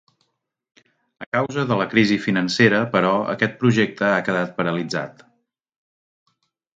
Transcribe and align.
A 1.25 1.27
causa 1.35 1.65
de 1.71 1.75
la 1.81 1.85
crisi 1.91 2.15
financera 2.23 2.79
però 2.95 3.11
aquest 3.33 3.53
projecte 3.59 4.07
ha 4.07 4.27
quedat 4.31 4.57
paralitzat. 4.63 5.23